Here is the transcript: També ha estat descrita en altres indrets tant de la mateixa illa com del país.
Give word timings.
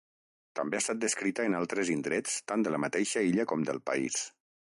També 0.59 0.77
ha 0.77 0.81
estat 0.83 1.01
descrita 1.03 1.45
en 1.49 1.57
altres 1.59 1.91
indrets 1.97 2.39
tant 2.53 2.65
de 2.67 2.73
la 2.77 2.81
mateixa 2.87 3.25
illa 3.31 3.49
com 3.53 3.67
del 3.71 3.83
país. 3.91 4.19